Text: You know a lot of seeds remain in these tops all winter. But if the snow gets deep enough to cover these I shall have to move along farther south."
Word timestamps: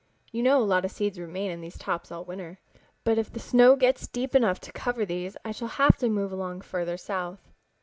You 0.31 0.41
know 0.41 0.57
a 0.57 0.65
lot 0.65 0.83
of 0.83 0.89
seeds 0.89 1.19
remain 1.19 1.51
in 1.51 1.61
these 1.61 1.77
tops 1.77 2.11
all 2.11 2.25
winter. 2.25 2.57
But 3.03 3.19
if 3.19 3.31
the 3.31 3.39
snow 3.39 3.75
gets 3.75 4.07
deep 4.07 4.33
enough 4.33 4.59
to 4.61 4.71
cover 4.71 5.05
these 5.05 5.37
I 5.45 5.51
shall 5.51 5.67
have 5.77 5.95
to 5.97 6.09
move 6.09 6.31
along 6.31 6.61
farther 6.61 6.97
south." 6.97 7.51